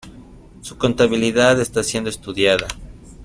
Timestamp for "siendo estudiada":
1.83-2.65